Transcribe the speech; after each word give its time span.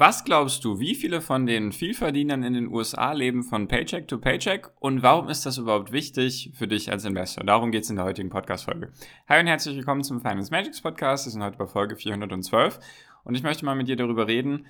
Was 0.00 0.22
glaubst 0.22 0.64
du, 0.64 0.78
wie 0.78 0.94
viele 0.94 1.20
von 1.20 1.44
den 1.44 1.72
Vielverdienern 1.72 2.44
in 2.44 2.52
den 2.52 2.68
USA 2.68 3.10
leben 3.10 3.42
von 3.42 3.66
Paycheck 3.66 4.06
to 4.06 4.18
Paycheck 4.18 4.70
und 4.78 5.02
warum 5.02 5.28
ist 5.28 5.44
das 5.44 5.58
überhaupt 5.58 5.90
wichtig 5.90 6.52
für 6.54 6.68
dich 6.68 6.92
als 6.92 7.04
Investor? 7.04 7.42
Darum 7.42 7.72
geht 7.72 7.82
es 7.82 7.90
in 7.90 7.96
der 7.96 8.04
heutigen 8.04 8.30
Podcast-Folge. 8.30 8.92
Hi 9.28 9.40
und 9.40 9.48
herzlich 9.48 9.74
willkommen 9.74 10.04
zum 10.04 10.20
Finance 10.20 10.52
Magics 10.52 10.80
Podcast. 10.80 11.26
Wir 11.26 11.32
sind 11.32 11.42
heute 11.42 11.58
bei 11.58 11.66
Folge 11.66 11.96
412 11.96 12.78
und 13.24 13.34
ich 13.34 13.42
möchte 13.42 13.64
mal 13.64 13.74
mit 13.74 13.88
dir 13.88 13.96
darüber 13.96 14.28
reden, 14.28 14.66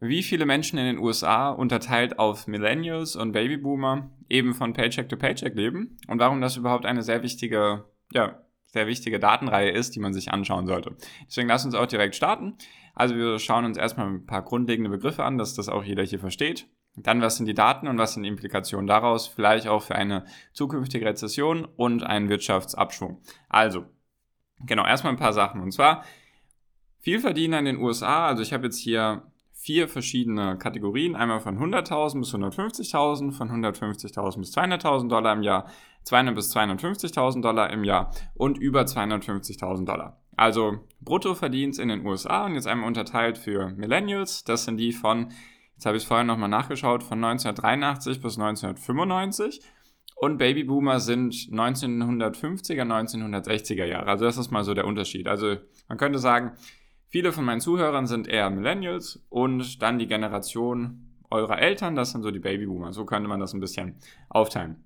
wie 0.00 0.22
viele 0.22 0.46
Menschen 0.46 0.78
in 0.78 0.86
den 0.86 0.98
USA 0.98 1.50
unterteilt 1.50 2.18
auf 2.18 2.46
Millennials 2.46 3.14
und 3.14 3.32
Babyboomer 3.32 4.10
eben 4.30 4.54
von 4.54 4.72
Paycheck 4.72 5.06
to 5.10 5.18
Paycheck 5.18 5.54
leben 5.54 5.98
und 6.08 6.18
warum 6.18 6.40
das 6.40 6.56
überhaupt 6.56 6.86
eine 6.86 7.02
sehr 7.02 7.22
wichtige, 7.22 7.84
ja, 8.10 8.40
sehr 8.72 8.86
wichtige 8.86 9.20
Datenreihe 9.20 9.70
ist, 9.70 9.94
die 9.94 10.00
man 10.00 10.14
sich 10.14 10.32
anschauen 10.32 10.66
sollte. 10.66 10.96
Deswegen 11.26 11.48
lass 11.48 11.64
uns 11.64 11.74
auch 11.74 11.86
direkt 11.86 12.16
starten. 12.16 12.54
Also 12.94 13.14
wir 13.14 13.38
schauen 13.38 13.64
uns 13.64 13.76
erstmal 13.76 14.08
ein 14.08 14.26
paar 14.26 14.42
grundlegende 14.42 14.90
Begriffe 14.90 15.24
an, 15.24 15.38
dass 15.38 15.54
das 15.54 15.68
auch 15.68 15.84
jeder 15.84 16.02
hier 16.02 16.18
versteht. 16.18 16.68
Dann, 16.94 17.22
was 17.22 17.36
sind 17.36 17.46
die 17.46 17.54
Daten 17.54 17.88
und 17.88 17.98
was 17.98 18.14
sind 18.14 18.22
die 18.22 18.28
Implikationen 18.28 18.86
daraus, 18.86 19.26
vielleicht 19.26 19.66
auch 19.66 19.82
für 19.82 19.94
eine 19.94 20.26
zukünftige 20.52 21.06
Rezession 21.06 21.64
und 21.64 22.02
einen 22.02 22.28
Wirtschaftsabschwung. 22.28 23.22
Also, 23.48 23.86
genau, 24.66 24.86
erstmal 24.86 25.12
ein 25.12 25.18
paar 25.18 25.32
Sachen. 25.32 25.62
Und 25.62 25.72
zwar, 25.72 26.04
Vielverdiener 27.00 27.58
in 27.58 27.64
den 27.64 27.78
USA, 27.78 28.26
also 28.28 28.42
ich 28.42 28.52
habe 28.52 28.64
jetzt 28.66 28.78
hier 28.78 29.31
vier 29.62 29.86
verschiedene 29.86 30.58
Kategorien, 30.58 31.14
einmal 31.14 31.38
von 31.38 31.56
100.000 31.56 32.18
bis 32.18 32.34
150.000, 32.34 33.30
von 33.30 33.48
150.000 33.48 34.38
bis 34.40 34.56
200.000 34.56 35.08
Dollar 35.08 35.32
im 35.34 35.42
Jahr, 35.44 35.70
200 36.02 36.34
bis 36.34 36.54
250.000 36.54 37.42
Dollar 37.42 37.70
im 37.70 37.84
Jahr 37.84 38.10
und 38.34 38.58
über 38.58 38.82
250.000 38.82 39.84
Dollar. 39.84 40.20
Also 40.36 40.80
Bruttoverdienst 41.00 41.78
in 41.78 41.88
den 41.88 42.04
USA 42.04 42.46
und 42.46 42.54
jetzt 42.56 42.66
einmal 42.66 42.88
unterteilt 42.88 43.38
für 43.38 43.68
Millennials. 43.68 44.42
Das 44.42 44.64
sind 44.64 44.78
die 44.78 44.90
von, 44.90 45.30
jetzt 45.74 45.86
habe 45.86 45.96
ich 45.96 46.02
es 46.02 46.08
vorher 46.08 46.24
nochmal 46.24 46.48
nachgeschaut, 46.48 47.04
von 47.04 47.22
1983 47.22 48.20
bis 48.20 48.38
1995. 48.38 49.60
Und 50.16 50.38
Babyboomer 50.38 50.98
sind 50.98 51.34
1950er, 51.34 52.82
1960er 52.82 53.84
Jahre. 53.84 54.06
Also 54.06 54.24
das 54.24 54.38
ist 54.38 54.50
mal 54.50 54.64
so 54.64 54.74
der 54.74 54.86
Unterschied. 54.86 55.28
Also 55.28 55.56
man 55.88 55.98
könnte 55.98 56.18
sagen, 56.18 56.52
viele 57.12 57.32
von 57.32 57.44
meinen 57.44 57.60
Zuhörern 57.60 58.06
sind 58.06 58.26
eher 58.26 58.50
Millennials 58.50 59.24
und 59.28 59.82
dann 59.82 59.98
die 59.98 60.08
Generation 60.08 61.10
eurer 61.30 61.58
Eltern, 61.58 61.94
das 61.94 62.10
sind 62.10 62.22
so 62.22 62.30
die 62.30 62.40
Babyboomer. 62.40 62.92
So 62.92 63.04
könnte 63.04 63.28
man 63.28 63.38
das 63.38 63.52
ein 63.52 63.60
bisschen 63.60 63.96
aufteilen. 64.28 64.82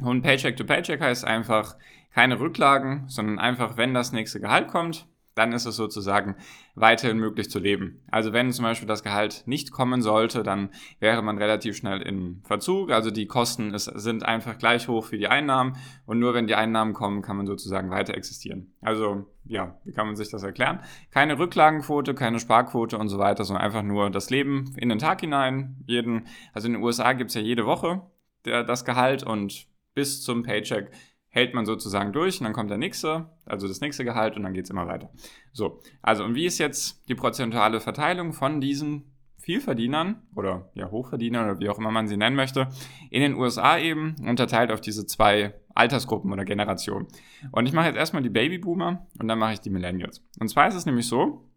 Und 0.00 0.22
Paycheck 0.22 0.56
to 0.56 0.64
Paycheck 0.64 1.00
heißt 1.00 1.24
einfach 1.24 1.76
keine 2.12 2.40
Rücklagen, 2.40 3.08
sondern 3.08 3.38
einfach, 3.38 3.76
wenn 3.76 3.94
das 3.94 4.12
nächste 4.12 4.40
Gehalt 4.40 4.68
kommt, 4.68 5.06
dann 5.34 5.52
ist 5.52 5.66
es 5.66 5.76
sozusagen 5.76 6.36
weiterhin 6.74 7.18
möglich 7.18 7.50
zu 7.50 7.58
leben. 7.58 8.02
Also 8.10 8.32
wenn 8.32 8.52
zum 8.52 8.64
Beispiel 8.64 8.88
das 8.88 9.02
Gehalt 9.02 9.42
nicht 9.46 9.72
kommen 9.72 10.02
sollte, 10.02 10.42
dann 10.42 10.70
wäre 11.00 11.22
man 11.22 11.38
relativ 11.38 11.76
schnell 11.76 12.02
in 12.02 12.42
Verzug. 12.44 12.90
Also 12.90 13.10
die 13.10 13.26
Kosten 13.26 13.74
ist, 13.74 13.84
sind 13.84 14.24
einfach 14.24 14.58
gleich 14.58 14.88
hoch 14.88 15.12
wie 15.12 15.18
die 15.18 15.28
Einnahmen 15.28 15.76
und 16.06 16.18
nur 16.18 16.34
wenn 16.34 16.46
die 16.46 16.54
Einnahmen 16.54 16.92
kommen, 16.92 17.22
kann 17.22 17.36
man 17.36 17.46
sozusagen 17.46 17.90
weiter 17.90 18.14
existieren. 18.14 18.72
Also 18.80 19.26
ja, 19.44 19.78
wie 19.84 19.92
kann 19.92 20.06
man 20.06 20.16
sich 20.16 20.30
das 20.30 20.42
erklären? 20.42 20.80
Keine 21.10 21.38
Rücklagenquote, 21.38 22.14
keine 22.14 22.38
Sparquote 22.38 22.98
und 22.98 23.08
so 23.08 23.18
weiter, 23.18 23.44
sondern 23.44 23.64
einfach 23.64 23.82
nur 23.82 24.10
das 24.10 24.30
Leben 24.30 24.74
in 24.76 24.88
den 24.88 24.98
Tag 24.98 25.20
hinein. 25.20 25.82
Jeden, 25.86 26.26
also 26.52 26.68
in 26.68 26.74
den 26.74 26.82
USA 26.82 27.12
gibt 27.12 27.30
es 27.30 27.34
ja 27.34 27.42
jede 27.42 27.66
Woche 27.66 28.02
der, 28.44 28.64
das 28.64 28.84
Gehalt 28.84 29.22
und 29.22 29.66
bis 29.94 30.22
zum 30.22 30.42
Paycheck 30.42 30.90
hält 31.32 31.54
man 31.54 31.66
sozusagen 31.66 32.12
durch 32.12 32.40
und 32.40 32.44
dann 32.44 32.52
kommt 32.52 32.70
der 32.70 32.78
nächste, 32.78 33.30
also 33.46 33.66
das 33.66 33.80
nächste 33.80 34.04
Gehalt 34.04 34.36
und 34.36 34.42
dann 34.42 34.52
geht 34.52 34.64
es 34.64 34.70
immer 34.70 34.86
weiter. 34.86 35.10
So, 35.52 35.80
also 36.02 36.24
und 36.24 36.34
wie 36.34 36.44
ist 36.44 36.58
jetzt 36.58 37.08
die 37.08 37.14
prozentuale 37.14 37.80
Verteilung 37.80 38.34
von 38.34 38.60
diesen 38.60 39.10
Vielverdienern 39.38 40.22
oder 40.36 40.70
ja 40.74 40.90
Hochverdienern 40.90 41.50
oder 41.50 41.58
wie 41.58 41.68
auch 41.68 41.78
immer 41.78 41.90
man 41.90 42.06
sie 42.06 42.18
nennen 42.18 42.36
möchte, 42.36 42.68
in 43.10 43.22
den 43.22 43.34
USA 43.34 43.78
eben 43.78 44.14
unterteilt 44.20 44.70
auf 44.70 44.80
diese 44.80 45.06
zwei 45.06 45.54
Altersgruppen 45.74 46.30
oder 46.30 46.44
Generationen. 46.44 47.08
Und 47.50 47.66
ich 47.66 47.72
mache 47.72 47.86
jetzt 47.86 47.96
erstmal 47.96 48.22
die 48.22 48.30
Babyboomer 48.30 49.06
und 49.18 49.26
dann 49.26 49.38
mache 49.38 49.54
ich 49.54 49.60
die 49.60 49.70
Millennials. 49.70 50.22
Und 50.38 50.48
zwar 50.48 50.68
ist 50.68 50.74
es 50.74 50.86
nämlich 50.86 51.08
so, 51.08 51.48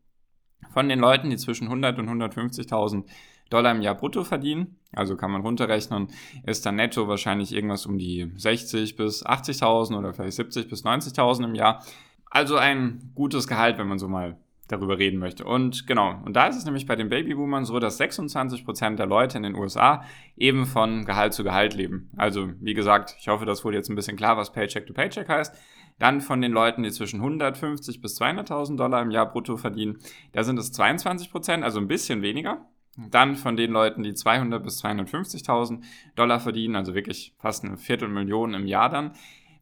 von 0.73 0.89
den 0.89 0.99
Leuten, 0.99 1.29
die 1.29 1.37
zwischen 1.37 1.65
100 1.65 1.99
und 1.99 2.09
150.000 2.09 3.05
Dollar 3.49 3.71
im 3.71 3.81
Jahr 3.81 3.95
brutto 3.95 4.23
verdienen, 4.23 4.79
also 4.93 5.15
kann 5.15 5.31
man 5.31 5.41
runterrechnen, 5.41 6.07
ist 6.45 6.65
dann 6.65 6.75
netto 6.75 7.07
wahrscheinlich 7.07 7.53
irgendwas 7.53 7.85
um 7.85 7.97
die 7.97 8.31
60 8.35 8.95
bis 8.95 9.25
80.000 9.25 9.97
oder 9.97 10.13
vielleicht 10.13 10.37
70 10.37 10.67
bis 10.67 10.83
90.000 10.83 11.45
im 11.45 11.55
Jahr. 11.55 11.83
Also 12.29 12.57
ein 12.57 13.11
gutes 13.13 13.47
Gehalt, 13.47 13.77
wenn 13.77 13.87
man 13.87 13.99
so 13.99 14.07
mal 14.07 14.37
darüber 14.67 14.97
reden 14.97 15.19
möchte. 15.19 15.45
Und 15.45 15.85
genau, 15.85 16.19
und 16.25 16.35
da 16.35 16.47
ist 16.47 16.55
es 16.55 16.65
nämlich 16.65 16.87
bei 16.87 16.95
den 16.95 17.09
Babyboomern 17.09 17.65
so, 17.65 17.79
dass 17.79 17.99
26% 17.99 18.95
der 18.95 19.05
Leute 19.05 19.37
in 19.37 19.43
den 19.43 19.55
USA 19.55 20.03
eben 20.35 20.65
von 20.65 21.05
Gehalt 21.05 21.33
zu 21.33 21.43
Gehalt 21.43 21.75
leben. 21.75 22.09
Also 22.17 22.49
wie 22.59 22.73
gesagt, 22.73 23.15
ich 23.19 23.27
hoffe, 23.27 23.45
das 23.45 23.63
wurde 23.63 23.77
jetzt 23.77 23.89
ein 23.89 23.95
bisschen 23.95 24.17
klar, 24.17 24.37
was 24.37 24.51
Paycheck 24.51 24.87
to 24.87 24.93
Paycheck 24.93 25.29
heißt. 25.29 25.55
Dann 25.99 26.19
von 26.19 26.41
den 26.41 26.51
Leuten, 26.51 26.83
die 26.83 26.91
zwischen 26.91 27.21
150 27.21 28.01
bis 28.01 28.19
200.000 28.19 28.75
Dollar 28.75 29.01
im 29.01 29.11
Jahr 29.11 29.31
brutto 29.31 29.55
verdienen, 29.55 29.99
da 30.33 30.43
sind 30.43 30.59
es 30.59 30.71
22 30.71 31.31
Prozent, 31.31 31.63
also 31.63 31.79
ein 31.79 31.87
bisschen 31.87 32.21
weniger. 32.21 32.65
Dann 32.97 33.35
von 33.35 33.57
den 33.57 33.71
Leuten, 33.71 34.03
die 34.03 34.13
200 34.13 34.63
bis 34.63 34.83
250.000 34.83 35.83
Dollar 36.15 36.39
verdienen, 36.39 36.75
also 36.75 36.95
wirklich 36.95 37.33
fast 37.37 37.65
eine 37.65 37.77
Viertelmillion 37.77 38.53
im 38.53 38.67
Jahr 38.67 38.89
dann. 38.89 39.11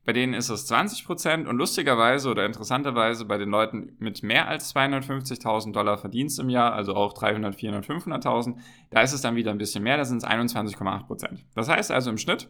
Bei 0.06 0.12
denen 0.12 0.34
ist 0.34 0.50
es 0.50 0.68
20 0.68 1.06
Prozent 1.06 1.48
und 1.48 1.58
lustigerweise 1.58 2.30
oder 2.30 2.46
interessanterweise 2.46 3.26
bei 3.26 3.38
den 3.38 3.50
Leuten 3.50 3.96
mit 4.00 4.22
mehr 4.22 4.50
als 4.50 4.76
250.000 4.76 5.72
Dollar 5.72 5.98
Verdienst 5.98 6.40
im 6.40 6.50
Jahr, 6.50 6.74
also 6.74 6.94
auch 6.94 7.14
300, 7.14 7.56
400, 7.56 7.86
500.000, 7.86 8.58
da 8.92 9.02
ist 9.02 9.14
es 9.14 9.22
dann 9.22 9.36
wieder 9.36 9.52
ein 9.52 9.58
bisschen 9.58 9.84
mehr, 9.84 9.96
da 9.96 10.04
sind 10.04 10.18
es 10.18 10.26
21,8 10.26 11.08
Prozent. 11.08 11.46
Das 11.56 11.70
heißt 11.70 11.90
also 11.90 12.10
im 12.10 12.18
Schnitt, 12.18 12.50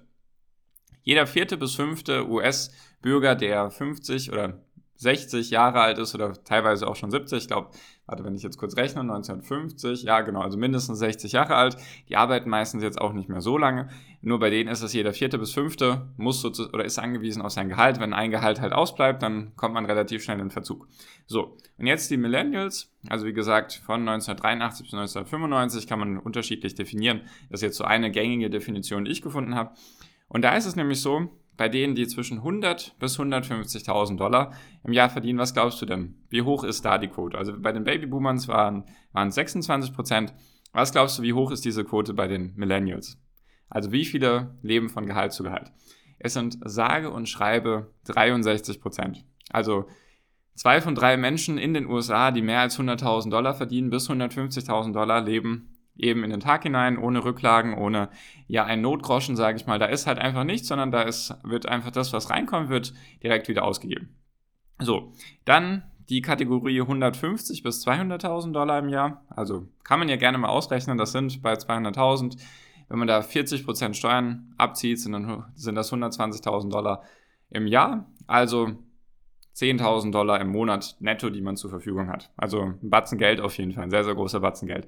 jeder 1.04 1.28
vierte 1.28 1.58
bis 1.58 1.76
fünfte 1.76 2.28
US-Bürger, 2.28 3.36
der 3.36 3.70
50 3.70 4.32
oder 4.32 4.64
60 5.04 5.52
Jahre 5.52 5.82
alt 5.82 5.98
ist 6.00 6.16
oder 6.16 6.34
teilweise 6.44 6.88
auch 6.88 6.96
schon 6.96 7.12
70, 7.12 7.44
ich 7.44 7.48
glaube, 7.48 7.70
warte, 8.06 8.24
wenn 8.24 8.36
ich 8.36 8.44
jetzt 8.44 8.58
kurz 8.58 8.76
rechne, 8.76 9.02
1950, 9.02 10.04
ja 10.04 10.22
genau, 10.22 10.42
also 10.42 10.58
mindestens 10.58 11.00
60 11.00 11.32
Jahre 11.34 11.56
alt. 11.56 11.78
Die 12.10 12.16
arbeiten 12.16 12.50
meistens 12.50 12.84
jetzt 12.84 13.00
auch 13.00 13.14
nicht 13.14 13.30
mehr 13.30 13.42
so 13.42 13.58
lange. 13.58 13.90
Nur 14.22 14.40
bei 14.40 14.50
denen 14.50 14.70
ist 14.70 14.82
es 14.82 14.94
jeder 14.94 15.14
vierte 15.14 15.38
bis 15.38 15.54
fünfte 15.54 16.08
muss 16.18 16.44
oder 16.46 16.84
ist 16.84 16.98
angewiesen 17.00 17.42
auf 17.42 17.52
sein 17.52 17.70
Gehalt. 17.70 18.00
Wenn 18.00 18.14
ein 18.14 18.32
Gehalt 18.32 18.60
halt 18.60 18.74
ausbleibt, 18.74 19.22
dann 19.22 19.56
kommt 19.56 19.74
man 19.74 19.86
relativ 19.86 20.24
schnell 20.24 20.40
in 20.40 20.50
Verzug. 20.50 20.88
So, 21.26 21.58
und 21.78 21.86
jetzt 21.86 22.10
die 22.10 22.18
Millennials, 22.18 22.92
also 23.10 23.26
wie 23.26 23.34
gesagt, 23.34 23.74
von 23.86 24.02
1983 24.02 24.86
bis 24.86 24.94
1995 24.94 25.88
kann 25.88 26.00
man 26.00 26.18
unterschiedlich 26.18 26.76
definieren. 26.76 27.22
Das 27.50 27.60
ist 27.60 27.64
jetzt 27.64 27.78
so 27.78 27.84
eine 27.84 28.12
gängige 28.12 28.50
Definition, 28.50 29.06
die 29.06 29.12
ich 29.12 29.22
gefunden 29.22 29.56
habe. 29.56 29.74
Und 30.28 30.42
da 30.44 30.56
ist 30.56 30.66
es 30.66 30.76
nämlich 30.76 31.00
so, 31.00 31.30
bei 31.58 31.70
denen, 31.70 31.96
die 31.96 32.08
zwischen 32.08 32.40
100 32.40 32.96
bis 33.00 33.20
150.000 33.20 34.18
Dollar 34.18 34.54
im 34.84 34.94
Jahr 34.94 35.10
verdienen, 35.10 35.40
was 35.40 35.54
glaubst 35.54 35.82
du 35.82 35.86
denn? 35.86 36.16
Wie 36.30 36.42
hoch 36.42 36.64
ist 36.64 36.84
da 36.84 36.98
die 36.98 37.08
Quote? 37.08 37.38
Also 37.38 37.54
bei 37.58 37.72
den 37.72 37.84
Babyboomers 37.84 38.48
waren, 38.48 38.86
waren 39.12 39.32
26 39.32 39.94
Prozent. 39.94 40.34
Was 40.72 40.92
glaubst 40.92 41.20
du, 41.20 41.24
wie 41.24 41.34
hoch 41.34 41.52
ist 41.52 41.66
diese 41.66 41.84
Quote 41.84 42.14
bei 42.14 42.28
den 42.28 42.54
Millennials? 42.56 43.20
Also 43.70 43.92
wie 43.92 44.06
viele 44.06 44.58
leben 44.62 44.90
von 44.90 45.06
Gehalt 45.06 45.34
zu 45.34 45.44
Gehalt? 45.44 45.72
Es 46.20 46.34
sind 46.34 46.58
sage 46.64 47.12
und 47.12 47.30
schreibe 47.30 47.94
63 48.06 48.82
Prozent. 48.82 49.26
Also 49.50 49.86
zwei 50.56 50.82
von 50.82 50.96
drei 50.96 51.18
Menschen 51.18 51.58
in 51.58 51.74
den 51.74 51.86
USA, 51.86 52.32
die 52.32 52.42
mehr 52.42 52.62
als 52.62 52.80
100.000 52.80 53.30
Dollar 53.30 53.54
verdienen, 53.54 53.90
bis 53.90 54.10
150.000 54.10 54.94
Dollar 54.94 55.22
leben 55.22 55.73
eben 55.96 56.24
in 56.24 56.32
den 56.32 56.40
Tag 56.40 56.64
hinein, 56.64 56.98
ohne 56.98 57.24
Rücklagen, 57.24 57.76
ohne 57.76 58.10
ja 58.48 58.66
ein 58.66 58.82
Notgroschen, 58.82 59.36
sage 59.36 59.58
ich 59.58 59.68
mal. 59.68 59.80
Da 59.80 59.86
ist 59.86 60.08
halt 60.08 60.20
einfach 60.20 60.44
nichts, 60.44 60.68
sondern 60.68 60.92
da 60.92 61.02
ist, 61.04 61.36
wird 61.44 61.68
einfach 61.68 61.92
das, 61.92 62.14
was 62.14 62.30
reinkommt, 62.30 62.70
wird 62.70 62.94
direkt 63.22 63.48
wieder 63.48 63.64
ausgegeben. 63.64 64.16
So, 64.80 65.14
dann 65.46 65.84
die 66.10 66.22
Kategorie 66.22 66.82
150 66.82 67.64
bis 67.64 67.86
200.000 67.86 68.52
Dollar 68.52 68.80
im 68.80 68.90
Jahr. 68.90 69.24
Also 69.30 69.68
kann 69.84 70.00
man 70.00 70.10
ja 70.10 70.18
gerne 70.18 70.38
mal 70.38 70.50
ausrechnen, 70.50 70.98
das 70.98 71.12
sind 71.12 71.42
bei 71.42 71.54
200.000, 71.54 72.38
wenn 72.90 73.00
man 73.00 73.08
da 73.08 73.20
40% 73.20 73.94
Steuern 73.94 74.54
abzieht, 74.58 75.00
sind, 75.00 75.14
dann, 75.14 75.46
sind 75.56 75.76
das 75.76 75.94
120.000 75.94 76.70
Dollar 76.70 77.04
im 77.50 77.68
Jahr. 77.68 78.12
Also 78.28 78.74
10.000 79.56 80.12
Dollar 80.12 80.42
im 80.42 80.50
Monat 80.50 80.96
netto, 81.00 81.30
die 81.30 81.42
man 81.42 81.56
zur 81.56 81.70
Verfügung 81.70 82.10
hat. 82.10 82.32
Also 82.38 82.62
ein 82.62 82.90
Batzen 82.90 83.18
Geld 83.18 83.40
auf 83.40 83.58
jeden 83.58 83.74
Fall, 83.74 83.84
ein 83.84 83.92
sehr, 83.92 84.04
sehr 84.04 84.16
großer 84.16 84.40
Batzen 84.40 84.68
Geld. 84.68 84.88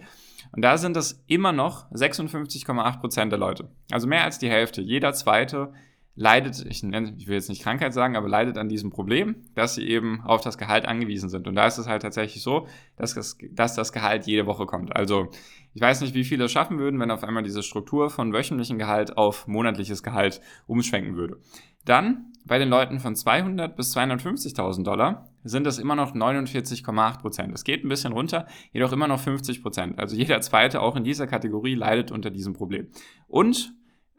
Und 0.51 0.63
da 0.63 0.77
sind 0.77 0.97
es 0.97 1.23
immer 1.27 1.51
noch 1.51 1.91
56,8 1.91 2.99
Prozent 2.99 3.31
der 3.31 3.39
Leute. 3.39 3.69
Also 3.91 4.07
mehr 4.07 4.23
als 4.23 4.39
die 4.39 4.49
Hälfte. 4.49 4.81
Jeder 4.81 5.13
zweite 5.13 5.71
leidet, 6.15 6.65
ich, 6.67 6.81
nenne, 6.81 7.13
ich 7.17 7.27
will 7.27 7.35
jetzt 7.35 7.49
nicht 7.49 7.61
Krankheit 7.61 7.93
sagen, 7.93 8.15
aber 8.15 8.29
leidet 8.29 8.57
an 8.57 8.69
diesem 8.69 8.89
Problem, 8.89 9.35
dass 9.53 9.75
sie 9.75 9.87
eben 9.87 10.21
auf 10.21 10.41
das 10.41 10.57
Gehalt 10.57 10.85
angewiesen 10.85 11.29
sind. 11.29 11.47
Und 11.47 11.55
da 11.55 11.67
ist 11.67 11.77
es 11.77 11.87
halt 11.87 12.01
tatsächlich 12.01 12.41
so, 12.41 12.67
dass 12.95 13.13
das, 13.13 13.37
dass 13.51 13.75
das 13.75 13.91
Gehalt 13.91 14.25
jede 14.25 14.45
Woche 14.45 14.65
kommt. 14.65 14.95
Also 14.95 15.29
ich 15.73 15.81
weiß 15.81 16.01
nicht, 16.01 16.13
wie 16.13 16.23
viele 16.23 16.45
es 16.45 16.51
schaffen 16.53 16.79
würden, 16.79 16.99
wenn 16.99 17.11
auf 17.11 17.23
einmal 17.23 17.43
diese 17.43 17.63
Struktur 17.63 18.09
von 18.09 18.31
wöchentlichem 18.31 18.79
Gehalt 18.79 19.17
auf 19.17 19.45
monatliches 19.47 20.03
Gehalt 20.03 20.41
umschwenken 20.67 21.17
würde. 21.17 21.37
Dann 21.83 22.31
bei 22.45 22.59
den 22.59 22.69
Leuten 22.69 22.99
von 22.99 23.15
200 23.15 23.75
bis 23.75 23.95
250.000 23.95 24.83
Dollar 24.83 25.29
sind 25.43 25.65
das 25.65 25.79
immer 25.79 25.95
noch 25.95 26.13
49,8 26.13 27.19
Prozent. 27.19 27.53
Es 27.53 27.63
geht 27.63 27.83
ein 27.83 27.89
bisschen 27.89 28.13
runter, 28.13 28.47
jedoch 28.71 28.91
immer 28.91 29.07
noch 29.07 29.19
50 29.19 29.63
Prozent. 29.63 29.99
Also 29.99 30.15
jeder 30.15 30.39
zweite 30.41 30.81
auch 30.81 30.95
in 30.95 31.03
dieser 31.03 31.27
Kategorie 31.27 31.75
leidet 31.75 32.11
unter 32.11 32.29
diesem 32.29 32.53
Problem. 32.53 32.87
Und 33.27 33.73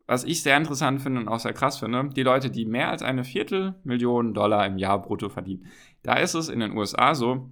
was 0.09 0.25
ich 0.25 0.43
sehr 0.43 0.57
interessant 0.57 1.03
finde 1.03 1.21
und 1.21 1.29
auch 1.29 1.41
sehr 1.41 1.53
krass 1.53 1.79
finde, 1.79 2.11
die 2.15 2.23
Leute, 2.23 2.51
die 2.51 2.65
mehr 2.65 2.91
als 2.91 3.03
eine 3.03 3.25
Viertelmillion 3.25 4.35
Dollar 4.35 4.67
im 4.67 4.79
Jahr 4.79 5.03
brutto 5.03 5.29
verdienen. 5.29 5.67
Da 6.03 6.15
ist 6.15 6.35
es 6.35 6.49
in 6.49 6.61
den 6.61 6.77
USA 6.77 7.15
so, 7.15 7.51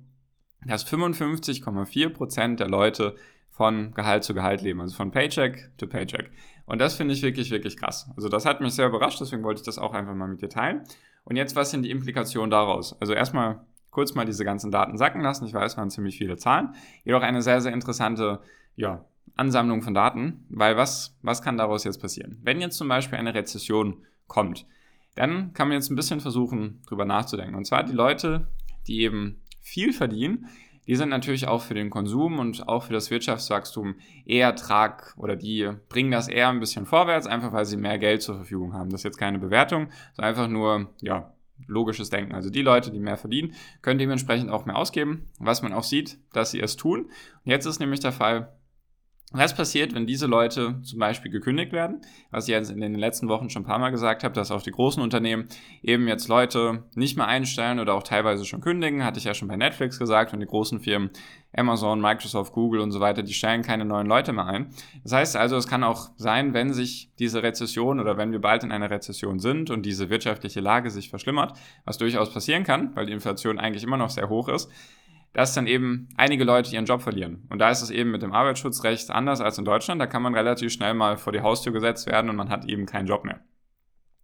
dass 0.67 0.87
55,4 0.87 2.11
Prozent 2.11 2.61
der 2.61 2.69
Leute 2.69 3.17
von 3.55 3.95
Gehalt 3.95 4.25
zu 4.25 4.35
Gehalt 4.35 4.63
leben, 4.63 4.81
also 4.81 4.97
von 4.97 5.13
Paycheck 5.13 5.71
to 5.79 5.87
Paycheck. 5.87 6.31
Und 6.67 6.81
das 6.81 6.97
finde 6.97 7.15
ich 7.15 7.23
wirklich, 7.23 7.51
wirklich 7.51 7.77
krass. 7.77 8.11
Also 8.17 8.29
das 8.29 8.47
hat 8.47 8.61
mich 8.61 8.75
sehr 8.75 8.89
überrascht, 8.89 9.21
deswegen 9.21 9.45
wollte 9.45 9.61
ich 9.61 9.65
das 9.65 9.79
auch 9.79 9.95
einfach 9.95 10.15
mal 10.15 10.27
mit 10.27 10.43
dir 10.43 10.49
teilen. 10.49 10.83
Und 11.25 11.37
jetzt, 11.37 11.55
was 11.55 11.71
sind 11.71 11.83
die 11.83 11.91
Implikationen 11.91 12.51
daraus? 12.51 13.01
Also 13.01 13.13
erstmal 13.13 13.61
kurz 13.91 14.15
mal 14.15 14.25
diese 14.25 14.45
ganzen 14.45 14.73
Daten 14.73 14.99
sacken 14.99 15.21
lassen. 15.21 15.47
Ich 15.47 15.55
weiß, 15.55 15.73
es 15.73 15.79
waren 15.79 15.89
ziemlich 15.89 16.19
viele 16.19 16.37
Zahlen. 16.37 16.75
Jedoch 17.05 17.23
eine 17.23 17.43
sehr, 17.43 17.61
sehr 17.61 17.73
interessante, 17.73 18.41
ja, 18.75 19.05
Ansammlung 19.37 19.83
von 19.83 19.95
Daten, 19.95 20.45
weil 20.49 20.77
was, 20.77 21.17
was 21.23 21.41
kann 21.41 21.57
daraus 21.57 21.85
jetzt 21.85 22.01
passieren? 22.01 22.39
Wenn 22.43 22.61
jetzt 22.61 22.77
zum 22.77 22.89
Beispiel 22.89 23.19
eine 23.19 23.35
Rezession 23.35 24.05
kommt, 24.27 24.67
dann 25.15 25.53
kann 25.55 25.69
man 25.69 25.77
jetzt 25.77 25.91
ein 25.91 25.97
bisschen 25.97 26.21
versuchen, 26.21 26.83
drüber 26.87 27.05
nachzudenken. 27.05 27.55
Und 27.55 27.67
zwar 27.67 27.85
die 27.85 27.93
Leute, 27.93 28.49
die 28.87 29.01
eben 29.01 29.41
viel 29.61 29.93
verdienen, 29.93 30.49
die 30.87 30.97
sind 30.97 31.09
natürlich 31.09 31.49
auch 31.49 31.63
für 31.63 31.75
den 31.75 31.91
Konsum 31.91 32.39
und 32.39 32.69
auch 32.69 32.85
für 32.85 32.93
das 32.93 33.11
Wirtschaftswachstum 33.11 33.97
eher 34.27 34.55
trag 34.55 35.15
oder 35.17 35.37
die 35.37 35.71
bringen 35.89 36.11
das 36.11 36.29
eher 36.29 36.49
ein 36.49 36.61
bisschen 36.61 36.87
vorwärts, 36.87 37.27
einfach 37.27 37.53
weil 37.53 37.65
sie 37.65 37.77
mehr 37.77 37.99
Geld 37.99 38.23
zur 38.23 38.37
Verfügung 38.37 38.75
haben. 38.75 38.91
Das 38.91 39.01
ist 39.01 39.05
jetzt 39.05 39.19
keine 39.19 39.39
Bewertung, 39.39 39.89
sondern 40.15 40.31
einfach 40.31 40.49
nur, 40.49 40.91
ja, 41.01 41.33
logisches 41.67 42.11
Denken. 42.11 42.35
Also 42.35 42.51
die 42.51 42.63
Leute, 42.63 42.91
die 42.91 42.99
mehr 42.99 43.17
verdienen, 43.17 43.55
können 43.81 43.99
dementsprechend 43.99 44.51
auch 44.51 44.67
mehr 44.67 44.77
ausgeben, 44.77 45.31
was 45.39 45.63
man 45.63 45.73
auch 45.73 45.85
sieht, 45.85 46.19
dass 46.33 46.51
sie 46.51 46.61
es 46.61 46.77
tun. 46.77 47.05
Und 47.45 47.51
jetzt 47.51 47.67
ist 47.67 47.79
nämlich 47.79 48.01
der 48.01 48.13
Fall, 48.13 48.53
was 49.35 49.55
passiert, 49.55 49.95
wenn 49.95 50.07
diese 50.07 50.27
Leute 50.27 50.81
zum 50.83 50.99
Beispiel 51.01 51.31
gekündigt 51.31 51.73
werden? 51.73 52.01
Was 52.31 52.47
ich 52.47 52.53
jetzt 52.53 52.71
in 52.71 52.81
den 52.81 52.95
letzten 52.95 53.29
Wochen 53.29 53.51
schon 53.51 53.63
ein 53.63 53.67
paar 53.67 53.81
Mal 53.81 53.91
gesagt 53.91 54.23
habe, 54.23 54.33
dass 54.33 54.53
auch 54.53 54.63
die 54.63 54.71
großen 54.71 55.03
Unternehmen 55.03 55.49
eben 55.83 56.07
jetzt 56.07 56.29
Leute 56.29 56.85
nicht 56.95 57.17
mehr 57.17 57.27
einstellen 57.27 57.81
oder 57.81 57.95
auch 57.95 58.05
teilweise 58.05 58.45
schon 58.45 58.61
kündigen, 58.61 59.05
hatte 59.05 59.19
ich 59.19 59.25
ja 59.25 59.35
schon 59.35 59.49
bei 59.49 59.57
Netflix 59.57 59.99
gesagt 59.99 60.33
und 60.33 60.41
die 60.41 60.47
großen 60.47 60.79
Firmen 60.79 61.11
Amazon, 61.57 62.01
Microsoft, 62.01 62.53
Google 62.53 62.81
und 62.81 62.93
so 62.93 63.01
weiter, 63.01 63.23
die 63.23 63.35
stellen 63.35 63.63
keine 63.63 63.85
neuen 63.85 64.07
Leute 64.07 64.33
mehr 64.33 64.47
ein. 64.47 64.69
Das 65.03 65.13
heißt 65.13 65.37
also, 65.37 65.57
es 65.57 65.67
kann 65.67 65.85
auch 65.85 66.11
sein, 66.17 66.55
wenn 66.55 66.73
sich 66.73 67.11
diese 67.19 67.43
Rezession 67.43 68.01
oder 68.01 68.17
wenn 68.17 68.33
wir 68.33 68.41
bald 68.41 68.65
in 68.65 68.73
einer 68.73 68.91
Rezession 68.91 69.39
sind 69.39 69.71
und 69.71 69.85
diese 69.85 70.11
wirtschaftliche 70.11 70.61
Lage 70.61 70.91
sich 70.91 71.11
verschlimmert, 71.11 71.57
was 71.85 71.99
durchaus 71.99 72.33
passieren 72.33 72.65
kann, 72.65 72.95
weil 72.95 73.07
die 73.07 73.13
Inflation 73.13 73.59
eigentlich 73.59 73.85
immer 73.85 73.97
noch 73.97 74.11
sehr 74.11 74.29
hoch 74.29 74.49
ist, 74.49 74.71
dass 75.35 75.53
dann 75.53 75.67
eben 75.67 76.09
einige 76.17 76.45
Leute 76.45 76.73
ihren 76.73 76.87
Job 76.87 77.03
verlieren. 77.03 77.47
Und 77.51 77.59
da 77.59 77.69
ist 77.69 77.83
es 77.83 77.91
eben 77.91 78.13
mit 78.13 78.23
dem 78.23 78.33
Arbeitsschutzrecht 78.33 79.11
anders 79.11 79.41
als 79.41 79.59
in 79.59 79.65
Deutschland. 79.65 80.01
Da 80.01 80.07
kann 80.07 80.23
man 80.23 80.35
relativ 80.35 80.73
schnell 80.73 80.95
mal 80.95 81.19
vor 81.19 81.33
die 81.33 81.41
Haustür 81.41 81.73
gesetzt 81.73 82.07
werden 82.07 82.31
und 82.31 82.37
man 82.37 82.49
hat 82.49 82.65
eben 82.67 82.87
keinen 82.87 83.09
Job 83.09 83.25
mehr. 83.25 83.41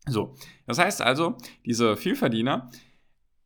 So, 0.07 0.35
das 0.67 0.79
heißt 0.79 1.03
also, 1.03 1.37
diese 1.67 1.97
Vielverdiener, 1.97 2.71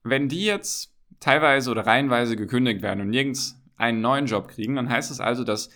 wenn 0.02 0.28
die 0.28 0.44
jetzt 0.44 0.94
teilweise 1.20 1.70
oder 1.70 1.86
reihenweise 1.86 2.36
gekündigt 2.36 2.82
werden 2.82 3.00
und 3.00 3.08
nirgends 3.08 3.60
einen 3.76 4.02
neuen 4.02 4.26
Job 4.26 4.48
kriegen, 4.48 4.76
dann 4.76 4.90
heißt 4.90 5.10
es 5.10 5.20
also, 5.20 5.42
dass 5.42 5.70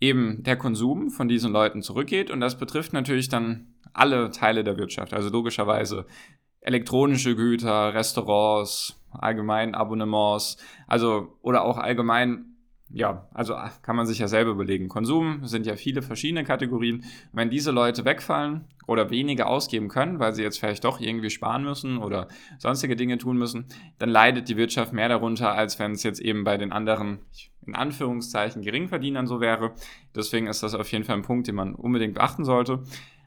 eben 0.00 0.42
der 0.42 0.56
Konsum 0.56 1.10
von 1.10 1.28
diesen 1.28 1.52
Leuten 1.52 1.82
zurückgeht 1.82 2.32
und 2.32 2.40
das 2.40 2.58
betrifft 2.58 2.92
natürlich 2.92 3.28
dann 3.28 3.74
alle 3.92 4.30
Teile 4.32 4.64
der 4.64 4.76
Wirtschaft. 4.76 5.14
Also 5.14 5.30
logischerweise 5.30 6.04
elektronische 6.62 7.36
Güter, 7.36 7.94
Restaurants, 7.94 8.98
allgemein 9.10 9.74
Abonnements, 9.74 10.56
also 10.86 11.36
oder 11.42 11.64
auch 11.64 11.78
allgemein 11.78 12.52
ja, 12.94 13.26
also 13.32 13.54
kann 13.82 13.96
man 13.96 14.06
sich 14.06 14.18
ja 14.18 14.28
selber 14.28 14.50
überlegen. 14.50 14.88
Konsum 14.88 15.46
sind 15.46 15.66
ja 15.66 15.76
viele 15.76 16.02
verschiedene 16.02 16.44
Kategorien. 16.44 17.04
Wenn 17.32 17.48
diese 17.48 17.70
Leute 17.70 18.04
wegfallen 18.04 18.66
oder 18.86 19.10
weniger 19.10 19.46
ausgeben 19.46 19.88
können, 19.88 20.18
weil 20.18 20.34
sie 20.34 20.42
jetzt 20.42 20.58
vielleicht 20.58 20.84
doch 20.84 21.00
irgendwie 21.00 21.30
sparen 21.30 21.64
müssen 21.64 21.98
oder 21.98 22.28
sonstige 22.58 22.94
Dinge 22.94 23.16
tun 23.16 23.38
müssen, 23.38 23.66
dann 23.98 24.10
leidet 24.10 24.48
die 24.48 24.58
Wirtschaft 24.58 24.92
mehr 24.92 25.08
darunter, 25.08 25.54
als 25.54 25.78
wenn 25.78 25.92
es 25.92 26.02
jetzt 26.02 26.20
eben 26.20 26.44
bei 26.44 26.58
den 26.58 26.70
anderen, 26.70 27.20
in 27.66 27.74
Anführungszeichen, 27.74 28.60
Geringverdienern 28.60 29.26
so 29.26 29.40
wäre. 29.40 29.72
Deswegen 30.14 30.46
ist 30.46 30.62
das 30.62 30.74
auf 30.74 30.90
jeden 30.92 31.04
Fall 31.04 31.16
ein 31.16 31.22
Punkt, 31.22 31.48
den 31.48 31.54
man 31.54 31.74
unbedingt 31.74 32.14
beachten 32.14 32.44
sollte. 32.44 32.80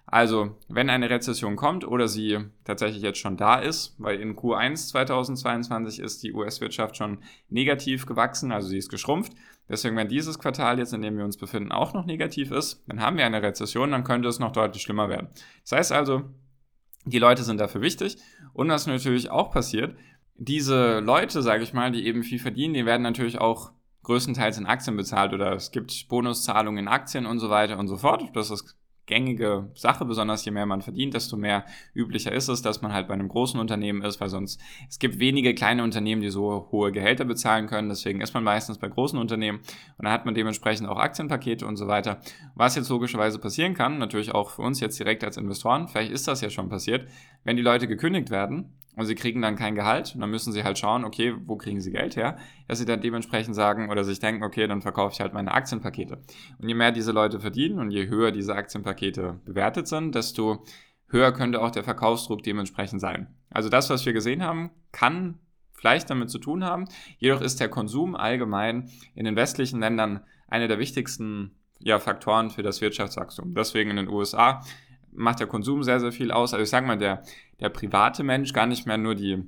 Also, 0.08 0.56
wenn 0.68 0.90
eine 0.90 1.10
Rezession 1.10 1.56
kommt 1.56 1.86
oder 1.86 2.08
sie 2.08 2.40
tatsächlich 2.64 3.02
jetzt 3.02 3.18
schon 3.18 3.38
da 3.38 3.56
ist, 3.56 3.96
weil 3.98 4.20
in 4.20 4.36
Q1 4.36 4.90
2022 4.90 6.00
ist 6.00 6.22
die 6.22 6.34
US-Wirtschaft 6.34 6.96
schon 6.96 7.20
negativ 7.50 8.06
gewachsen, 8.06 8.52
also 8.52 8.68
sie 8.68 8.78
ist 8.78 8.90
geschrumpft. 8.90 9.34
Deswegen, 9.68 9.96
wenn 9.96 10.08
dieses 10.08 10.38
Quartal 10.38 10.78
jetzt, 10.78 10.94
in 10.94 11.02
dem 11.02 11.18
wir 11.18 11.26
uns 11.26 11.38
befinden, 11.38 11.72
auch 11.72 11.94
noch 11.94 12.06
negativ 12.06 12.52
ist, 12.52 12.84
dann 12.88 13.02
haben 13.02 13.18
wir 13.18 13.26
eine 13.26 13.42
Rezession, 13.42 13.92
dann 13.92 14.04
könnte 14.04 14.30
es 14.30 14.38
noch 14.38 14.52
deutlich 14.52 14.84
schlimmer 14.84 15.10
werden. 15.10 15.30
Das 15.64 15.72
heißt 15.72 15.92
also, 15.92 16.22
die 17.06 17.20
Leute 17.20 17.44
sind 17.44 17.60
dafür 17.60 17.82
wichtig. 17.82 18.18
Und 18.54 18.70
was 18.70 18.86
natürlich 18.86 19.32
auch 19.32 19.52
passiert, 19.52 19.98
diese 20.36 21.00
Leute, 21.00 21.42
sage 21.42 21.64
ich 21.64 21.74
mal, 21.74 21.92
die 21.92 22.06
eben 22.06 22.24
viel 22.24 22.40
verdienen, 22.40 22.74
die 22.74 22.86
werden 22.86 23.02
natürlich 23.02 23.40
auch 23.40 23.72
größtenteils 24.04 24.60
in 24.60 24.68
Aktien 24.68 24.98
bezahlt 24.98 25.34
oder 25.34 25.54
es 25.54 25.72
gibt 25.72 26.08
Bonuszahlungen 26.10 26.80
in 26.80 26.88
Aktien 26.88 27.26
und 27.26 27.40
so 27.40 27.50
weiter 27.50 27.80
und 27.80 27.88
so 27.88 27.98
fort. 27.98 28.24
Das 28.34 28.52
ist 28.52 28.76
gängige 29.06 29.70
Sache, 29.76 30.06
besonders 30.06 30.46
je 30.46 30.52
mehr 30.52 30.66
man 30.66 30.82
verdient, 30.82 31.14
desto 31.14 31.38
mehr 31.38 31.66
üblicher 31.94 32.32
ist 32.32 32.48
es, 32.48 32.62
dass 32.62 32.82
man 32.82 32.94
halt 32.94 33.08
bei 33.08 33.14
einem 33.14 33.28
großen 33.28 33.60
Unternehmen 33.60 34.02
ist, 34.02 34.20
weil 34.20 34.30
sonst 34.30 34.60
es 34.90 35.00
gibt 35.00 35.20
wenige 35.20 35.54
kleine 35.54 35.84
Unternehmen, 35.84 36.22
die 36.22 36.30
so 36.30 36.68
hohe 36.72 36.92
Gehälter 36.92 37.26
bezahlen 37.26 37.68
können, 37.68 37.90
deswegen 37.90 38.22
ist 38.22 38.34
man 38.34 38.44
meistens 38.44 38.78
bei 38.78 38.88
großen 38.88 39.20
Unternehmen 39.20 39.60
und 39.60 40.06
dann 40.06 40.12
hat 40.12 40.26
man 40.26 40.36
dementsprechend 40.36 40.88
auch 40.88 40.98
Aktienpakete 40.98 41.66
und 41.66 41.78
so 41.78 41.88
weiter. 41.88 42.20
Was 42.56 42.76
jetzt 42.76 42.90
logischerweise 42.90 43.40
passieren 43.40 43.74
kann, 43.74 43.98
natürlich 43.98 44.34
auch 44.34 44.52
für 44.52 44.62
uns 44.62 44.80
jetzt 44.80 45.00
direkt 45.00 45.24
als 45.24 45.38
Investoren, 45.38 45.88
vielleicht 45.88 46.12
ist 46.12 46.28
das 46.28 46.42
ja 46.42 46.50
schon 46.50 46.70
passiert, 46.70 47.08
wenn 47.44 47.58
die 47.58 47.64
Leute 47.64 47.88
gekündigt 47.88 48.30
werden, 48.30 48.74
und 48.96 49.06
sie 49.06 49.16
kriegen 49.16 49.42
dann 49.42 49.56
kein 49.56 49.76
Gehalt 49.76 50.14
und 50.16 50.22
dann 50.22 50.30
müssen 50.30 50.54
sie 50.54 50.64
halt 50.64 50.78
schauen, 50.78 51.06
okay, 51.06 51.36
wo 51.46 51.56
kriegen 51.56 51.82
sie 51.82 51.92
Geld 51.92 52.16
her, 52.16 52.38
dass 52.68 52.80
sie 52.80 52.86
dann 52.86 53.02
dementsprechend 53.02 53.56
sagen 53.56 53.90
oder 53.90 54.04
sich 54.04 54.20
denken, 54.20 54.44
okay, 54.44 54.68
dann 54.68 54.82
verkaufe 54.82 55.14
ich 55.14 55.20
halt 55.20 55.34
meine 55.34 55.54
Aktienpakete. 55.54 56.20
Und 56.60 56.68
je 56.68 56.76
mehr 56.76 56.92
diese 56.92 57.12
Leute 57.12 57.40
verdienen 57.40 57.80
und 57.80 57.92
je 57.92 58.08
höher 58.08 58.32
diese 58.32 58.56
Aktienpakete 58.56 59.40
bewertet 59.46 59.88
sind, 59.88 60.16
desto 60.16 60.64
höher 61.10 61.32
könnte 61.32 61.62
auch 61.62 61.72
der 61.72 61.84
Verkaufsdruck 61.84 62.44
dementsprechend 62.44 63.02
sein. 63.02 63.28
Also 63.50 63.70
das, 63.70 63.90
was 63.90 64.06
wir 64.06 64.14
gesehen 64.14 64.44
haben, 64.44 64.72
kann 64.92 65.40
vielleicht 65.74 66.10
damit 66.10 66.30
zu 66.30 66.40
tun 66.40 66.64
haben. 66.64 66.86
Jedoch 67.18 67.42
ist 67.42 67.60
der 67.60 67.70
Konsum 67.70 68.16
allgemein 68.16 68.90
in 69.14 69.26
den 69.26 69.36
westlichen 69.36 69.80
Ländern 69.80 70.22
einer 70.48 70.68
der 70.68 70.80
wichtigsten 70.80 71.52
ja, 71.80 72.00
Faktoren 72.00 72.50
für 72.50 72.64
das 72.64 72.82
Wirtschaftswachstum. 72.82 73.54
Deswegen 73.54 73.92
in 73.92 73.98
den 73.98 74.10
USA 74.10 74.62
macht 75.16 75.40
der 75.40 75.48
Konsum 75.48 75.84
sehr, 75.84 76.00
sehr 76.00 76.12
viel 76.12 76.32
aus. 76.32 76.54
Also 76.54 76.64
ich 76.64 76.70
sage 76.70 76.88
mal, 76.88 76.98
der, 76.98 77.24
der 77.60 77.70
private 77.70 78.24
Mensch, 78.24 78.54
gar 78.54 78.66
nicht 78.66 78.86
mehr 78.86 78.98
nur 78.98 79.16
die 79.16 79.44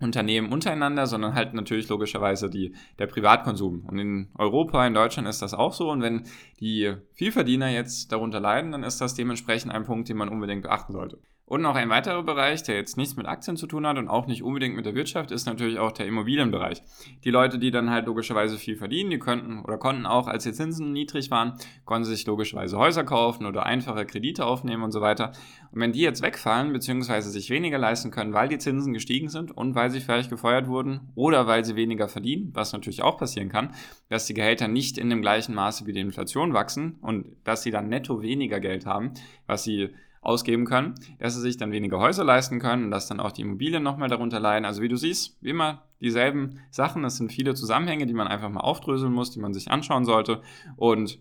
Unternehmen 0.00 0.52
untereinander, 0.52 1.06
sondern 1.06 1.34
halt 1.34 1.54
natürlich 1.54 1.88
logischerweise 1.88 2.50
die, 2.50 2.74
der 2.98 3.06
Privatkonsum. 3.06 3.84
Und 3.86 3.98
in 3.98 4.30
Europa, 4.36 4.84
in 4.86 4.94
Deutschland 4.94 5.28
ist 5.28 5.42
das 5.42 5.54
auch 5.54 5.72
so. 5.72 5.90
Und 5.90 6.02
wenn 6.02 6.24
die 6.60 6.94
Vielverdiener 7.12 7.68
jetzt 7.68 8.10
darunter 8.10 8.40
leiden, 8.40 8.72
dann 8.72 8.82
ist 8.82 9.00
das 9.00 9.14
dementsprechend 9.14 9.72
ein 9.72 9.84
Punkt, 9.84 10.08
den 10.08 10.16
man 10.16 10.28
unbedingt 10.28 10.62
beachten 10.62 10.92
sollte. 10.92 11.20
Und 11.52 11.60
noch 11.60 11.74
ein 11.74 11.90
weiterer 11.90 12.22
Bereich, 12.22 12.62
der 12.62 12.76
jetzt 12.76 12.96
nichts 12.96 13.14
mit 13.14 13.26
Aktien 13.26 13.58
zu 13.58 13.66
tun 13.66 13.86
hat 13.86 13.98
und 13.98 14.08
auch 14.08 14.26
nicht 14.26 14.42
unbedingt 14.42 14.74
mit 14.74 14.86
der 14.86 14.94
Wirtschaft, 14.94 15.30
ist 15.30 15.44
natürlich 15.44 15.78
auch 15.78 15.92
der 15.92 16.06
Immobilienbereich. 16.06 16.82
Die 17.24 17.30
Leute, 17.30 17.58
die 17.58 17.70
dann 17.70 17.90
halt 17.90 18.06
logischerweise 18.06 18.56
viel 18.56 18.74
verdienen, 18.74 19.10
die 19.10 19.18
könnten 19.18 19.60
oder 19.60 19.76
konnten 19.76 20.06
auch, 20.06 20.28
als 20.28 20.44
die 20.44 20.54
Zinsen 20.54 20.92
niedrig 20.92 21.30
waren, 21.30 21.58
konnten 21.84 22.06
sich 22.06 22.24
logischerweise 22.24 22.78
Häuser 22.78 23.04
kaufen 23.04 23.44
oder 23.44 23.66
einfache 23.66 24.06
Kredite 24.06 24.46
aufnehmen 24.46 24.82
und 24.82 24.92
so 24.92 25.02
weiter. 25.02 25.32
Und 25.72 25.82
wenn 25.82 25.92
die 25.92 26.00
jetzt 26.00 26.22
wegfallen, 26.22 26.72
beziehungsweise 26.72 27.28
sich 27.28 27.50
weniger 27.50 27.76
leisten 27.76 28.10
können, 28.10 28.32
weil 28.32 28.48
die 28.48 28.56
Zinsen 28.56 28.94
gestiegen 28.94 29.28
sind 29.28 29.54
und 29.54 29.74
weil 29.74 29.90
sie 29.90 30.00
vielleicht 30.00 30.30
gefeuert 30.30 30.68
wurden 30.68 31.12
oder 31.14 31.46
weil 31.46 31.66
sie 31.66 31.76
weniger 31.76 32.08
verdienen, 32.08 32.48
was 32.54 32.72
natürlich 32.72 33.02
auch 33.02 33.18
passieren 33.18 33.50
kann, 33.50 33.74
dass 34.08 34.24
die 34.24 34.32
Gehälter 34.32 34.68
nicht 34.68 34.96
in 34.96 35.10
dem 35.10 35.20
gleichen 35.20 35.54
Maße 35.54 35.84
wie 35.86 35.92
die 35.92 36.00
Inflation 36.00 36.54
wachsen 36.54 36.96
und 37.02 37.26
dass 37.44 37.62
sie 37.62 37.70
dann 37.70 37.90
netto 37.90 38.22
weniger 38.22 38.58
Geld 38.58 38.86
haben, 38.86 39.12
was 39.46 39.64
sie 39.64 39.90
ausgeben 40.22 40.64
können, 40.64 40.94
dass 41.18 41.34
sie 41.34 41.40
sich 41.40 41.58
dann 41.58 41.72
weniger 41.72 41.98
Häuser 41.98 42.24
leisten 42.24 42.60
können 42.60 42.84
und 42.84 42.90
dass 42.90 43.08
dann 43.08 43.20
auch 43.20 43.32
die 43.32 43.42
Immobilien 43.42 43.82
nochmal 43.82 44.08
darunter 44.08 44.40
leiden. 44.40 44.64
Also 44.64 44.80
wie 44.80 44.88
du 44.88 44.96
siehst, 44.96 45.36
wie 45.42 45.50
immer 45.50 45.82
dieselben 46.00 46.60
Sachen. 46.70 47.04
Es 47.04 47.16
sind 47.16 47.32
viele 47.32 47.54
Zusammenhänge, 47.54 48.06
die 48.06 48.14
man 48.14 48.28
einfach 48.28 48.48
mal 48.48 48.60
aufdröseln 48.60 49.12
muss, 49.12 49.32
die 49.32 49.40
man 49.40 49.52
sich 49.52 49.70
anschauen 49.70 50.04
sollte. 50.04 50.40
Und 50.76 51.18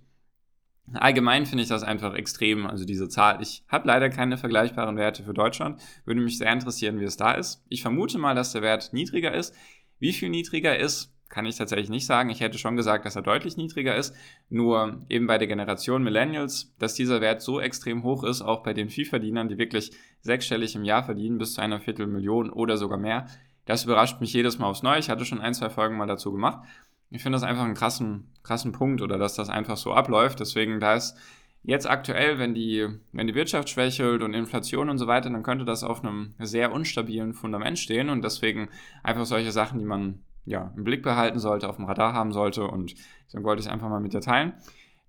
Allgemein 0.94 1.46
finde 1.46 1.64
ich 1.64 1.70
das 1.70 1.84
einfach 1.84 2.16
extrem, 2.16 2.66
also 2.66 2.84
diese 2.86 3.08
Zahl. 3.08 3.42
Ich 3.42 3.64
habe 3.68 3.88
leider 3.88 4.10
keine 4.10 4.38
vergleichbaren 4.38 4.98
Werte 4.98 5.24
für 5.24 5.34
Deutschland. 5.34 5.82
Würde 6.06 6.20
mich 6.20 6.38
sehr 6.38 6.52
interessieren, 6.52 7.00
wie 7.00 7.06
es 7.06 7.18
da 7.18 7.32
ist. 7.32 7.64
Ich 7.70 7.82
vermute 7.82 8.18
mal, 8.18 8.36
dass 8.36 8.52
der 8.52 8.62
Wert 8.62 8.92
niedriger 8.92 9.34
ist. 9.34 9.56
Wie 10.00 10.12
viel 10.12 10.30
niedriger 10.30 10.78
ist, 10.78 11.14
kann 11.32 11.46
ich 11.46 11.58
tatsächlich 11.58 11.90
nicht 11.90 12.06
sagen. 12.06 12.30
Ich 12.30 12.42
hätte 12.42 12.58
schon 12.58 12.76
gesagt, 12.76 13.06
dass 13.06 13.16
er 13.16 13.22
deutlich 13.22 13.58
niedriger 13.58 13.96
ist. 13.96 14.14
Nur 14.50 15.02
eben 15.10 15.26
bei 15.26 15.38
der 15.38 15.48
Generation 15.48 16.04
Millennials, 16.04 16.76
dass 16.78 16.94
dieser 16.94 17.22
Wert 17.22 17.42
so 17.42 17.60
extrem 17.60 18.04
hoch 18.04 18.24
ist, 18.24 18.42
auch 18.42 18.62
bei 18.64 18.74
den 18.74 18.90
Vielverdienern, 18.90 19.48
die 19.48 19.58
wirklich 19.58 19.92
sechsstellig 20.20 20.76
im 20.76 20.84
Jahr 20.84 21.04
verdienen, 21.04 21.38
bis 21.38 21.54
zu 21.54 21.62
einer 21.62 21.80
Viertelmillion 21.80 22.50
oder 22.52 22.78
sogar 22.78 23.00
mehr. 23.00 23.26
Das 23.66 23.86
überrascht 23.86 24.20
mich 24.20 24.34
jedes 24.34 24.60
Mal 24.60 24.68
aufs 24.68 24.84
Neue. 24.84 25.00
Ich 25.00 25.10
hatte 25.10 25.26
schon 25.26 25.42
ein, 25.42 25.54
zwei 25.54 25.70
Folgen 25.70 25.98
mal 25.98 26.06
dazu 26.06 26.32
gemacht. 26.32 26.68
Ich 27.10 27.24
finde 27.24 27.38
das 27.38 27.44
einfach 27.44 27.64
einen 27.64 27.76
krassen, 27.76 28.28
krassen 28.44 28.74
Punkt 28.74 29.02
oder 29.02 29.18
dass 29.18 29.36
das 29.36 29.50
einfach 29.50 29.78
so 29.78 29.94
abläuft. 29.94 30.42
Deswegen, 30.42 30.80
da 30.82 30.96
ist 30.96 31.18
jetzt 31.64 31.90
aktuell, 31.90 32.40
wenn 32.40 32.54
die, 32.54 32.88
wenn 33.14 33.28
die 33.28 33.36
Wirtschaft 33.36 33.70
schwächelt 33.70 34.22
und 34.22 34.34
Inflation 34.34 34.90
und 34.90 34.98
so 34.98 35.08
weiter, 35.08 35.30
dann 35.30 35.44
könnte 35.44 35.64
das 35.64 35.84
auf 35.84 36.04
einem 36.04 36.34
sehr 36.40 36.74
unstabilen 36.74 37.34
Fundament 37.34 37.80
stehen 37.80 38.10
und 38.10 38.22
deswegen 38.22 38.70
einfach 39.04 39.26
solche 39.26 39.52
Sachen, 39.52 39.80
die 39.80 39.86
man 39.86 40.20
ja, 40.46 40.74
im 40.76 40.84
Blick 40.84 41.04
behalten 41.04 41.40
sollte, 41.40 41.70
auf 41.70 41.76
dem 41.76 41.86
Radar 41.86 42.14
haben 42.14 42.32
sollte 42.32 42.66
und 42.68 42.96
deswegen 43.28 43.44
wollte 43.44 43.62
ich 43.62 43.70
einfach 43.70 43.90
mal 43.90 44.00
mit 44.00 44.14
dir 44.14 44.22
teilen. 44.22 44.54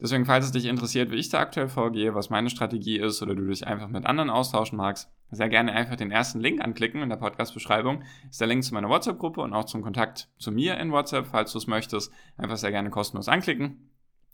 Deswegen, 0.00 0.24
falls 0.26 0.46
es 0.46 0.52
dich 0.52 0.66
interessiert, 0.66 1.12
wie 1.12 1.16
ich 1.16 1.28
da 1.28 1.38
aktuell 1.38 1.68
vorgehe, 1.68 2.12
was 2.14 2.28
meine 2.28 2.50
Strategie 2.50 2.98
ist 2.98 3.22
oder 3.22 3.36
du 3.36 3.46
dich 3.46 3.66
einfach 3.68 3.86
mit 3.86 4.04
anderen 4.04 4.30
austauschen 4.30 4.76
magst, 4.76 5.08
sehr 5.30 5.48
gerne 5.48 5.72
einfach 5.72 5.94
den 5.94 6.10
ersten 6.10 6.40
Link 6.40 6.60
anklicken 6.60 7.02
in 7.02 7.08
der 7.08 7.16
Podcast-Beschreibung. 7.16 8.02
Ist 8.28 8.40
der 8.40 8.48
Link 8.48 8.64
zu 8.64 8.74
meiner 8.74 8.88
WhatsApp-Gruppe 8.88 9.40
und 9.40 9.54
auch 9.54 9.64
zum 9.64 9.82
Kontakt 9.82 10.28
zu 10.38 10.50
mir 10.50 10.76
in 10.78 10.90
WhatsApp, 10.90 11.28
falls 11.28 11.52
du 11.52 11.58
es 11.58 11.68
möchtest. 11.68 12.12
Einfach 12.36 12.56
sehr 12.56 12.72
gerne 12.72 12.90
kostenlos 12.90 13.28
anklicken. 13.28 13.90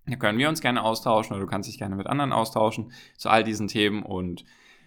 Da 0.06 0.16
können 0.16 0.38
wir 0.38 0.48
uns 0.48 0.62
gerne 0.62 0.82
austauschen 0.82 1.36
oder 1.36 1.44
du 1.44 1.50
kannst 1.50 1.68
dich 1.68 1.78
gerne 1.78 1.96
mit 1.96 2.06
anderen 2.06 2.32
austauschen 2.32 2.90
zu 3.18 3.28
all 3.28 3.44
diesen 3.44 3.68
Themen 3.68 4.02
und 4.02 4.46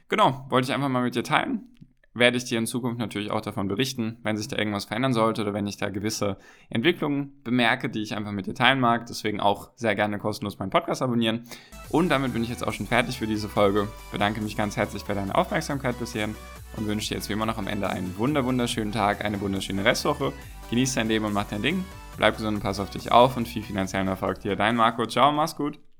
genau, 0.09 0.47
wollte 0.49 0.65
ich 0.65 0.73
einfach 0.73 0.89
mal 0.89 1.03
mit 1.03 1.13
dir 1.13 1.23
teilen 1.23 1.69
werde 2.13 2.37
ich 2.37 2.45
dir 2.45 2.57
in 2.57 2.65
Zukunft 2.65 2.99
natürlich 2.99 3.31
auch 3.31 3.41
davon 3.41 3.67
berichten, 3.67 4.17
wenn 4.23 4.35
sich 4.35 4.47
da 4.47 4.57
irgendwas 4.57 4.85
verändern 4.85 5.13
sollte 5.13 5.41
oder 5.41 5.53
wenn 5.53 5.67
ich 5.67 5.77
da 5.77 5.89
gewisse 5.89 6.37
Entwicklungen 6.69 7.41
bemerke, 7.43 7.89
die 7.89 8.01
ich 8.01 8.15
einfach 8.15 8.31
mit 8.31 8.47
dir 8.47 8.55
teilen 8.55 8.79
mag. 8.79 9.05
Deswegen 9.05 9.39
auch 9.39 9.71
sehr 9.75 9.95
gerne 9.95 10.19
kostenlos 10.19 10.59
meinen 10.59 10.71
Podcast 10.71 11.01
abonnieren. 11.01 11.43
Und 11.89 12.09
damit 12.09 12.33
bin 12.33 12.43
ich 12.43 12.49
jetzt 12.49 12.67
auch 12.67 12.73
schon 12.73 12.87
fertig 12.87 13.19
für 13.19 13.27
diese 13.27 13.47
Folge. 13.47 13.87
Bedanke 14.11 14.41
mich 14.41 14.57
ganz 14.57 14.75
herzlich 14.75 15.03
bei 15.03 15.13
deiner 15.13 15.37
Aufmerksamkeit 15.37 15.97
bis 15.99 16.13
hierhin 16.13 16.35
und 16.75 16.87
wünsche 16.87 17.09
dir 17.09 17.15
jetzt 17.15 17.29
wie 17.29 17.33
immer 17.33 17.45
noch 17.45 17.57
am 17.57 17.67
Ende 17.67 17.89
einen 17.89 18.17
wunder 18.17 18.45
wunderschönen 18.45 18.91
Tag, 18.91 19.23
eine 19.23 19.39
wunderschöne 19.39 19.85
Restwoche. 19.85 20.33
Genieß 20.69 20.95
dein 20.95 21.07
Leben 21.07 21.25
und 21.25 21.33
mach 21.33 21.47
dein 21.47 21.61
Ding. 21.61 21.83
Bleib 22.17 22.35
gesund 22.37 22.55
und 22.57 22.61
pass 22.61 22.79
auf 22.79 22.89
dich 22.89 23.11
auf 23.11 23.37
und 23.37 23.47
viel 23.47 23.63
finanziellen 23.63 24.07
Erfolg 24.07 24.39
dir. 24.41 24.55
Dein 24.55 24.75
Marco. 24.75 25.05
Ciao, 25.05 25.31
mach's 25.31 25.55
gut. 25.55 25.81